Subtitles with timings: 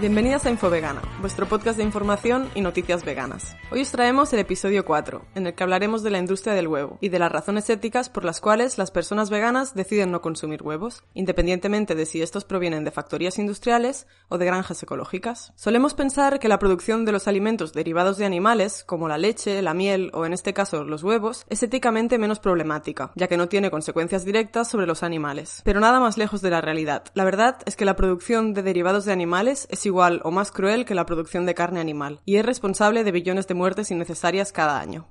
[0.00, 3.56] Bienvenidas a Infovegana, vuestro podcast de información y noticias veganas.
[3.72, 6.98] Hoy os traemos el episodio 4, en el que hablaremos de la industria del huevo
[7.00, 11.02] y de las razones éticas por las cuales las personas veganas deciden no consumir huevos,
[11.14, 15.52] independientemente de si estos provienen de factorías industriales o de granjas ecológicas.
[15.56, 19.74] Solemos pensar que la producción de los alimentos derivados de animales, como la leche, la
[19.74, 23.72] miel o en este caso los huevos, es éticamente menos problemática, ya que no tiene
[23.72, 25.60] consecuencias directas sobre los animales.
[25.64, 27.02] Pero nada más lejos de la realidad.
[27.14, 30.84] La verdad es que la producción de derivados de animales es igual o más cruel
[30.84, 34.78] que la producción de carne animal, y es responsable de billones de muertes innecesarias cada
[34.80, 35.08] año.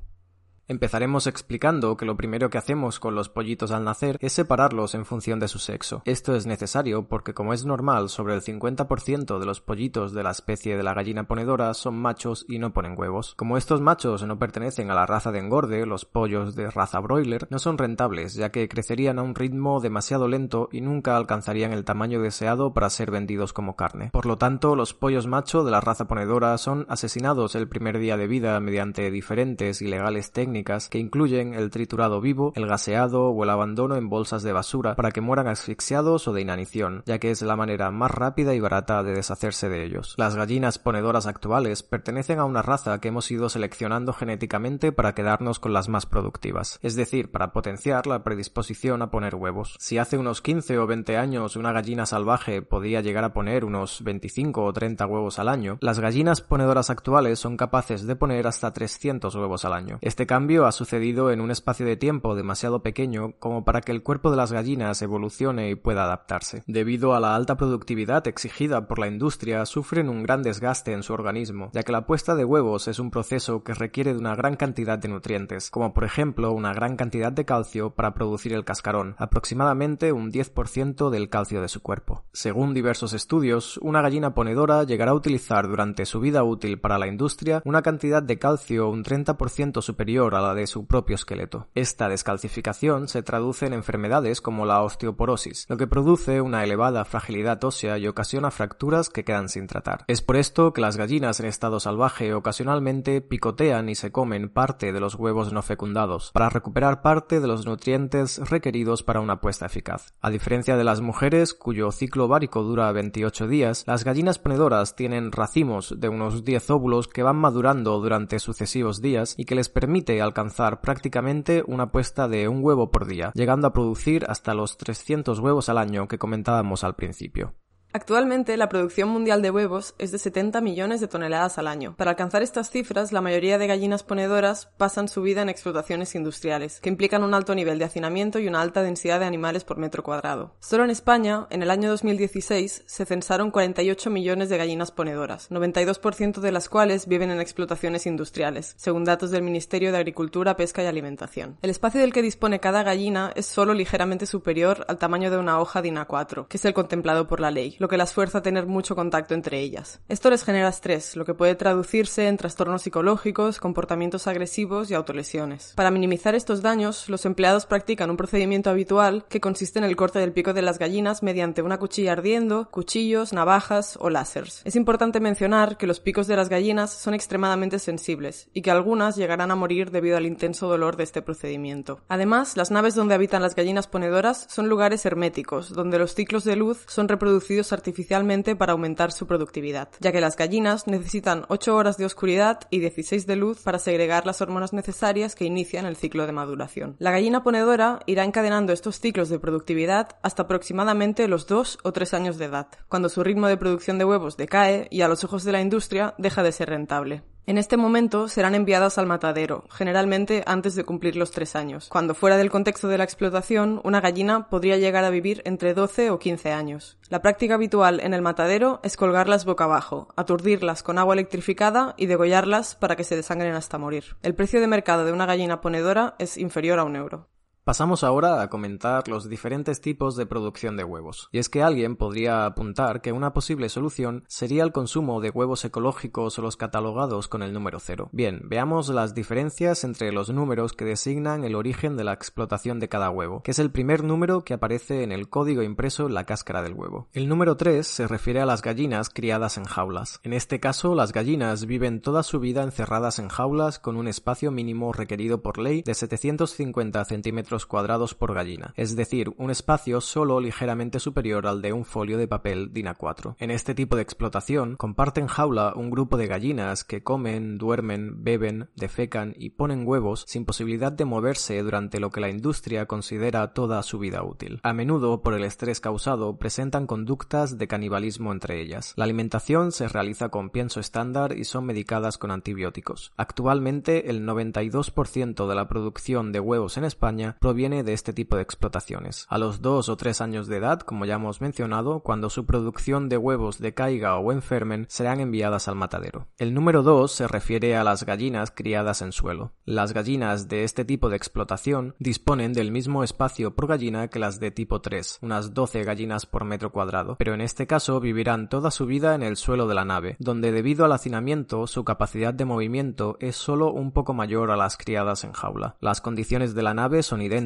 [0.70, 5.05] Empezaremos explicando que lo primero que hacemos con los pollitos al nacer es separarlos en
[5.05, 6.02] función de su sexo.
[6.03, 10.31] Esto es necesario porque como es normal, sobre el 50% de los pollitos de la
[10.31, 13.33] especie de la gallina ponedora son machos y no ponen huevos.
[13.36, 17.47] Como estos machos no pertenecen a la raza de engorde, los pollos de raza broiler
[17.49, 21.86] no son rentables ya que crecerían a un ritmo demasiado lento y nunca alcanzarían el
[21.86, 24.09] tamaño deseado para ser vendidos como carne.
[24.11, 28.17] Por lo tanto, los pollos macho de la raza ponedora son asesinados el primer día
[28.17, 33.44] de vida mediante diferentes y legales técnicas que incluyen el triturado vivo, el gaseado o
[33.44, 37.31] el abandono en bolsas de basura para que mueran asfixiados o de inanición, ya que
[37.31, 40.16] es la manera más rápida y barata de deshacerse de ellos.
[40.17, 45.59] Las gallinas ponedoras actuales pertenecen a una raza que hemos ido seleccionando genéticamente para quedarnos
[45.59, 49.75] con las más productivas, es decir, para potenciar la predisposición a poner huevos.
[49.80, 54.03] Si hace unos 15 o 20 años una gallina salvaje podía llegar a poner unos
[54.03, 58.71] 25 o 30 huevos al año, las gallinas ponedoras actuales son capaces de poner hasta
[58.73, 59.99] 300 huevos al año.
[60.02, 64.02] Este cambio ha sucedido en un espacio de tiempo demasiado pequeño como para que el
[64.02, 66.64] cuerpo de las gallinas evolucione y pueda adaptarse.
[66.67, 71.14] Debido a la alta productividad exigida por la industria, sufren un gran desgaste en su
[71.14, 74.55] organismo, ya que la puesta de huevos es un proceso que requiere de una gran
[74.55, 79.16] cantidad de nutrientes, como por ejemplo una gran cantidad de calcio para producir el cascarón,
[79.17, 82.23] aproximadamente un 10% del calcio de su cuerpo.
[82.32, 87.08] Según diversos estudios, una gallina ponedora llegará a utilizar durante su vida útil para la
[87.08, 91.67] industria una cantidad de calcio un 30% superior de su propio esqueleto.
[91.73, 97.64] Esta descalcificación se traduce en enfermedades como la osteoporosis, lo que produce una elevada fragilidad
[97.64, 100.05] ósea y ocasiona fracturas que quedan sin tratar.
[100.08, 104.93] Es por esto que las gallinas en estado salvaje ocasionalmente picotean y se comen parte
[104.93, 109.65] de los huevos no fecundados, para recuperar parte de los nutrientes requeridos para una puesta
[109.65, 110.14] eficaz.
[110.21, 115.31] A diferencia de las mujeres, cuyo ciclo ovárico dura 28 días, las gallinas ponedoras tienen
[115.31, 120.21] racimos de unos 10 óvulos que van madurando durante sucesivos días y que les permite
[120.27, 125.39] alcanzar prácticamente una puesta de un huevo por día, llegando a producir hasta los 300
[125.39, 127.55] huevos al año que comentábamos al principio.
[127.93, 131.95] Actualmente, la producción mundial de huevos es de 70 millones de toneladas al año.
[131.98, 136.80] Para alcanzar estas cifras, la mayoría de gallinas ponedoras pasan su vida en explotaciones industriales,
[136.80, 140.03] que implican un alto nivel de hacinamiento y una alta densidad de animales por metro
[140.03, 140.53] cuadrado.
[140.59, 146.39] Solo en España, en el año 2016, se censaron 48 millones de gallinas ponedoras, 92%
[146.42, 150.88] de las cuales viven en explotaciones industriales, según datos del Ministerio de Agricultura, Pesca y
[150.88, 151.57] Alimentación.
[151.62, 155.59] El espacio del que dispone cada gallina es solo ligeramente superior al tamaño de una
[155.59, 158.65] hoja de INA4, que es el contemplado por la ley, que las fuerza a tener
[158.65, 160.00] mucho contacto entre ellas.
[160.10, 165.74] Esto les genera estrés, lo que puede traducirse en trastornos psicológicos, comportamientos agresivos y autolesiones.
[165.75, 170.19] Para minimizar estos daños, los empleados practican un procedimiento habitual que consiste en el corte
[170.19, 174.62] del pico de las gallinas mediante una cuchilla ardiendo, cuchillos, navajas o láseres.
[174.65, 179.15] Es importante mencionar que los picos de las gallinas son extremadamente sensibles y que algunas
[179.15, 182.01] llegarán a morir debido al intenso dolor de este procedimiento.
[182.07, 186.56] Además, las naves donde habitan las gallinas ponedoras son lugares herméticos, donde los ciclos de
[186.56, 191.98] luz son reproducidos artificialmente para aumentar su productividad, ya que las gallinas necesitan 8 horas
[191.98, 196.25] de oscuridad y 16 de luz para segregar las hormonas necesarias que inician el ciclo
[196.25, 196.95] de maduración.
[197.00, 202.13] La gallina ponedora irá encadenando estos ciclos de productividad hasta aproximadamente los 2 o 3
[202.13, 205.44] años de edad, cuando su ritmo de producción de huevos decae y a los ojos
[205.44, 207.24] de la industria deja de ser rentable.
[207.49, 212.13] En este momento serán enviadas al matadero, generalmente antes de cumplir los tres años, cuando
[212.13, 216.19] fuera del contexto de la explotación, una gallina podría llegar a vivir entre 12 o
[216.19, 216.97] 15 años.
[217.07, 222.07] La práctica habitual en el matadero es colgarlas boca abajo, aturdirlas con agua electrificada y
[222.07, 224.17] degollarlas para que se desangren hasta morir.
[224.23, 227.29] El precio de mercado de una gallina ponedora es inferior a un euro.
[227.67, 231.27] Pasamos ahora a comentar los diferentes tipos de producción de huevos.
[231.33, 235.65] Y es que alguien podría apuntar que una posible solución sería el consumo de huevos
[235.65, 238.07] ecológicos o los catalogados con el número cero.
[238.13, 242.87] Bien, veamos las diferencias entre los números que designan el origen de la explotación de
[242.87, 246.23] cada huevo, que es el primer número que aparece en el código impreso en la
[246.23, 247.09] cáscara del huevo.
[247.11, 250.21] El número 3 se refiere a las gallinas criadas en jaulas.
[250.23, 254.51] En este caso, las gallinas viven toda su vida encerradas en jaulas con un espacio
[254.51, 260.39] mínimo requerido por ley de 750 centímetros cuadrados por gallina, es decir, un espacio solo
[260.39, 263.36] ligeramente superior al de un folio de papel DIN A4.
[263.39, 268.69] En este tipo de explotación comparten jaula un grupo de gallinas que comen, duermen, beben,
[268.75, 273.81] defecan y ponen huevos sin posibilidad de moverse durante lo que la industria considera toda
[273.83, 274.60] su vida útil.
[274.63, 278.94] A menudo, por el estrés causado, presentan conductas de canibalismo entre ellas.
[278.95, 283.12] La alimentación se realiza con pienso estándar y son medicadas con antibióticos.
[283.18, 288.41] Actualmente, el 92% de la producción de huevos en España proviene de este tipo de
[288.41, 289.25] explotaciones.
[289.29, 293.07] A los dos o tres años de edad, como ya hemos mencionado, cuando su producción
[293.07, 296.27] de huevos decaiga o enfermen, serán enviadas al matadero.
[296.38, 299.53] El número 2 se refiere a las gallinas criadas en suelo.
[299.63, 304.41] Las gallinas de este tipo de explotación disponen del mismo espacio por gallina que las
[304.41, 308.71] de tipo 3, unas 12 gallinas por metro cuadrado, pero en este caso vivirán toda
[308.71, 312.43] su vida en el suelo de la nave, donde debido al hacinamiento su capacidad de
[312.43, 315.77] movimiento es solo un poco mayor a las criadas en jaula.
[315.79, 317.37] Las condiciones de la nave son idénticas,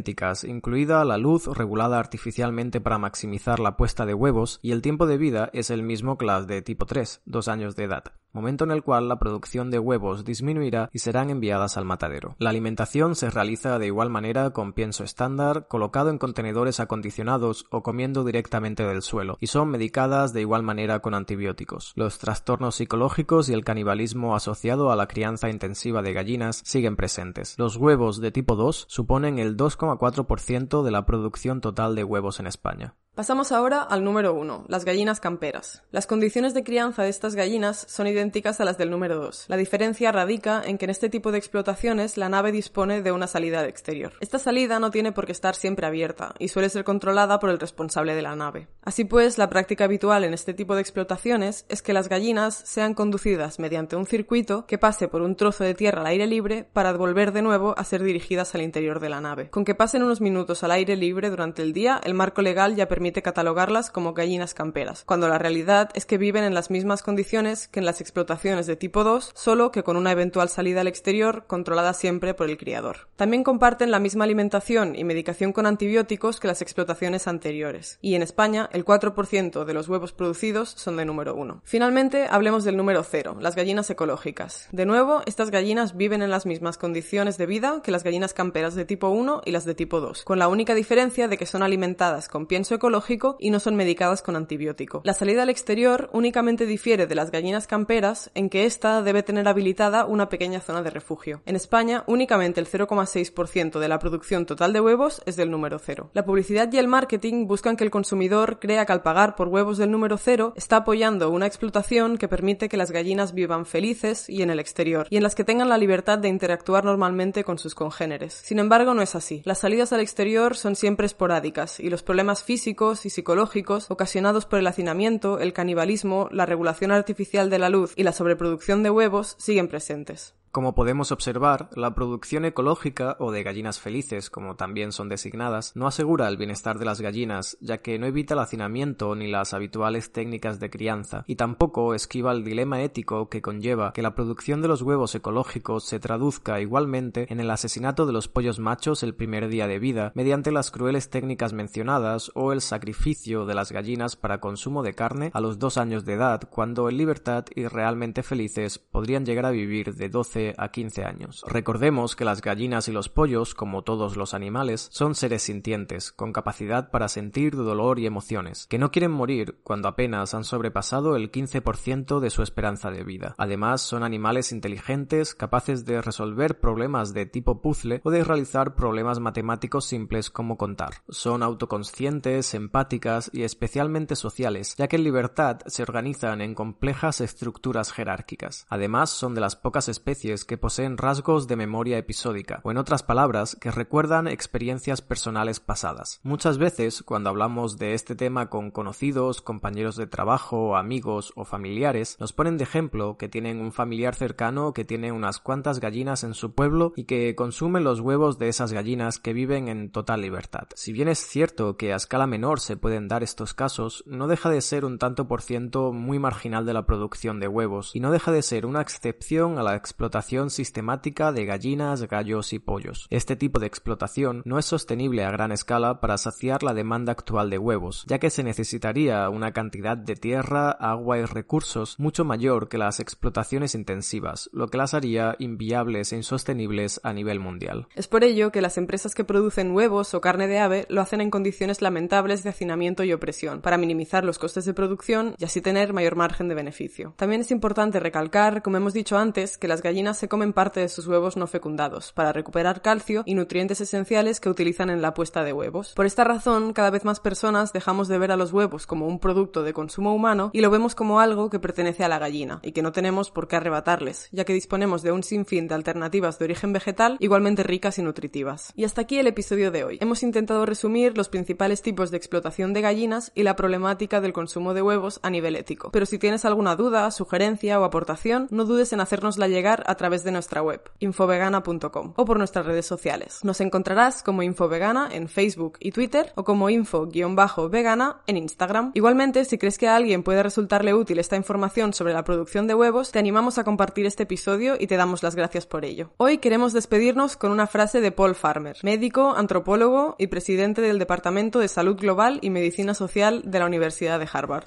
[0.44, 5.18] incluida la luz regulada artificialmente para maximizar la puesta de huevos y el tiempo de
[5.18, 8.72] vida es el mismo que las de tipo 3, dos años de edad momento en
[8.72, 12.36] el cual la producción de huevos disminuirá y serán enviadas al matadero.
[12.40, 17.84] La alimentación se realiza de igual manera con pienso estándar, colocado en contenedores acondicionados o
[17.84, 21.94] comiendo directamente del suelo, y son medicadas de igual manera con antibióticos.
[21.96, 27.56] Los trastornos psicológicos y el canibalismo asociado a la crianza intensiva de gallinas siguen presentes.
[27.58, 32.48] Los huevos de tipo 2 suponen el 2,4% de la producción total de huevos en
[32.48, 32.96] España.
[33.14, 35.84] Pasamos ahora al número 1, las gallinas camperas.
[35.92, 39.48] Las condiciones de crianza de estas gallinas son idénticas a las del número 2.
[39.50, 43.28] La diferencia radica en que en este tipo de explotaciones la nave dispone de una
[43.28, 44.14] salida al exterior.
[44.22, 47.60] Esta salida no tiene por qué estar siempre abierta y suele ser controlada por el
[47.60, 48.70] responsable de la nave.
[48.82, 52.94] Así pues, la práctica habitual en este tipo de explotaciones es que las gallinas sean
[52.94, 56.94] conducidas mediante un circuito que pase por un trozo de tierra al aire libre para
[56.94, 59.50] volver de nuevo a ser dirigidas al interior de la nave.
[59.50, 62.88] Con que pasen unos minutos al aire libre durante el día, el marco legal ya
[62.88, 67.02] permite permite catalogarlas como gallinas camperas, cuando la realidad es que viven en las mismas
[67.02, 70.88] condiciones que en las explotaciones de tipo 2, solo que con una eventual salida al
[70.88, 73.08] exterior controlada siempre por el criador.
[73.16, 78.22] También comparten la misma alimentación y medicación con antibióticos que las explotaciones anteriores, y en
[78.22, 81.64] España el 4% de los huevos producidos son de número 1.
[81.64, 84.68] Finalmente, hablemos del número 0, las gallinas ecológicas.
[84.72, 88.76] De nuevo, estas gallinas viven en las mismas condiciones de vida que las gallinas camperas
[88.76, 91.64] de tipo 1 y las de tipo 2, con la única diferencia de que son
[91.64, 92.91] alimentadas con pienso ecológico
[93.40, 95.02] y no son medicadas con antibiótico.
[95.04, 99.48] La salida al exterior únicamente difiere de las gallinas camperas en que ésta debe tener
[99.48, 101.42] habilitada una pequeña zona de refugio.
[101.46, 106.10] En España, únicamente el 0,6% de la producción total de huevos es del número cero.
[106.14, 109.78] La publicidad y el marketing buscan que el consumidor crea que al pagar por huevos
[109.78, 114.42] del número cero está apoyando una explotación que permite que las gallinas vivan felices y
[114.42, 117.76] en el exterior, y en las que tengan la libertad de interactuar normalmente con sus
[117.76, 118.34] congéneres.
[118.34, 119.42] Sin embargo, no es así.
[119.46, 124.58] Las salidas al exterior son siempre esporádicas y los problemas físicos y psicológicos ocasionados por
[124.58, 129.36] el hacinamiento, el canibalismo, la regulación artificial de la luz y la sobreproducción de huevos
[129.38, 130.34] siguen presentes.
[130.52, 135.88] Como podemos observar, la producción ecológica o de gallinas felices, como también son designadas, no
[135.88, 140.12] asegura el bienestar de las gallinas, ya que no evita el hacinamiento ni las habituales
[140.12, 144.68] técnicas de crianza, y tampoco esquiva el dilema ético que conlleva que la producción de
[144.68, 149.48] los huevos ecológicos se traduzca igualmente en el asesinato de los pollos machos el primer
[149.48, 154.42] día de vida, mediante las crueles técnicas mencionadas o el sacrificio de las gallinas para
[154.42, 158.80] consumo de carne a los dos años de edad, cuando en libertad y realmente felices
[158.80, 161.44] podrían llegar a vivir de 12 a 15 años.
[161.48, 166.34] Recordemos que las gallinas y los pollos, como todos los animales, son seres sintientes, con
[166.34, 171.32] capacidad para sentir dolor y emociones, que no quieren morir cuando apenas han sobrepasado el
[171.32, 173.36] 15% de su esperanza de vida.
[173.38, 179.20] Además, son animales inteligentes, capaces de resolver problemas de tipo puzzle o de realizar problemas
[179.20, 181.04] matemáticos simples como contar.
[181.10, 187.92] Son autoconscientes, empáticas y especialmente sociales, ya que en libertad se organizan en complejas estructuras
[187.92, 188.66] jerárquicas.
[188.70, 193.04] Además, son de las pocas especies que poseen rasgos de memoria episódica, o en otras
[193.04, 196.20] palabras, que recuerdan experiencias personales pasadas.
[196.24, 202.18] Muchas veces, cuando hablamos de este tema con conocidos, compañeros de trabajo, amigos o familiares,
[202.20, 206.34] nos ponen de ejemplo que tienen un familiar cercano que tiene unas cuantas gallinas en
[206.34, 210.68] su pueblo y que consume los huevos de esas gallinas que viven en total libertad.
[210.76, 214.50] Si bien es cierto que a escala menor se pueden dar estos casos, no deja
[214.50, 218.12] de ser un tanto por ciento muy marginal de la producción de huevos y no
[218.12, 223.08] deja de ser una excepción a la explotación sistemática de gallinas, gallos y pollos.
[223.10, 227.50] Este tipo de explotación no es sostenible a gran escala para saciar la demanda actual
[227.50, 232.70] de huevos, ya que se necesitaría una cantidad de tierra, agua y recursos mucho mayor
[232.70, 237.88] que las explotaciones intensivas, lo que las haría inviables e insostenibles a nivel mundial.
[237.96, 241.22] Es por ello que las empresas que producen huevos o carne de ave lo hacen
[241.22, 245.62] en condiciones lamentables de hacinamiento y opresión, para minimizar los costes de producción y así
[245.62, 247.14] tener mayor margen de beneficio.
[247.18, 250.90] También es importante recalcar, como hemos dicho antes, que las gallinas se comen parte de
[250.90, 255.44] sus huevos no fecundados, para recuperar calcio y nutrientes esenciales que utilizan en la puesta
[255.44, 255.94] de huevos.
[255.96, 259.20] Por esta razón, cada vez más personas dejamos de ver a los huevos como un
[259.20, 262.72] producto de consumo humano y lo vemos como algo que pertenece a la gallina y
[262.72, 266.46] que no tenemos por qué arrebatarles, ya que disponemos de un sinfín de alternativas de
[266.46, 268.74] origen vegetal igualmente ricas y nutritivas.
[268.76, 269.98] Y hasta aquí el episodio de hoy.
[270.02, 274.74] Hemos intentado resumir los principales tipos de explotación de gallinas y la problemática del consumo
[274.74, 275.92] de huevos a nivel ético.
[275.92, 280.24] Pero si tienes alguna duda, sugerencia o aportación, no dudes en hacérnosla llegar a través
[280.24, 283.42] de nuestra web, infovegana.com, o por nuestras redes sociales.
[283.44, 288.94] Nos encontrarás como Infovegana en Facebook y Twitter o como info-vegana en Instagram.
[288.96, 292.74] Igualmente, si crees que a alguien puede resultarle útil esta información sobre la producción de
[292.74, 296.10] huevos, te animamos a compartir este episodio y te damos las gracias por ello.
[296.18, 301.60] Hoy queremos despedirnos con una frase de Paul Farmer, médico, antropólogo y presidente del Departamento
[301.60, 304.66] de Salud Global y Medicina Social de la Universidad de Harvard.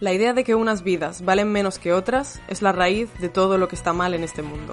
[0.00, 3.58] La idea de que unas vidas valen menos que otras es la raíz de todo
[3.58, 4.72] lo que está mal en este mundo.